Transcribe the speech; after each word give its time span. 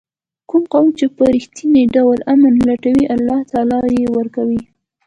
کوم 0.49 0.63
قوم 0.73 0.87
چې 0.97 1.05
په 1.15 1.23
رښتیني 1.35 1.83
ډول 1.95 2.17
امن 2.33 2.53
لټوي 2.67 3.05
الله 3.15 3.39
تعالی 3.51 3.83
یې 3.99 4.07
ورکوي. 4.17 4.61